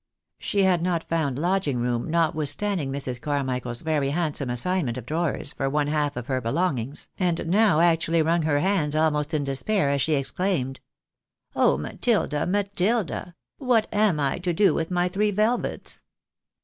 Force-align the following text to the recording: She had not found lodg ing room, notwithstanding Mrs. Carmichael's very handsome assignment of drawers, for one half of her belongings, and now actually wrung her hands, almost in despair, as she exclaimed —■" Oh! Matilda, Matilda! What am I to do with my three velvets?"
She 0.39 0.63
had 0.63 0.81
not 0.81 1.03
found 1.07 1.37
lodg 1.37 1.67
ing 1.67 1.77
room, 1.77 2.09
notwithstanding 2.09 2.91
Mrs. 2.91 3.21
Carmichael's 3.21 3.81
very 3.81 4.09
handsome 4.09 4.49
assignment 4.49 4.97
of 4.97 5.05
drawers, 5.05 5.53
for 5.53 5.69
one 5.69 5.85
half 5.85 6.17
of 6.17 6.25
her 6.25 6.41
belongings, 6.41 7.07
and 7.19 7.45
now 7.47 7.81
actually 7.81 8.23
wrung 8.23 8.41
her 8.41 8.61
hands, 8.61 8.95
almost 8.95 9.31
in 9.31 9.43
despair, 9.43 9.91
as 9.91 10.01
she 10.01 10.15
exclaimed 10.15 10.79
—■" 11.55 11.55
Oh! 11.55 11.77
Matilda, 11.77 12.47
Matilda! 12.47 13.35
What 13.59 13.85
am 13.93 14.19
I 14.19 14.39
to 14.39 14.53
do 14.53 14.73
with 14.73 14.89
my 14.89 15.07
three 15.07 15.29
velvets?" 15.29 16.01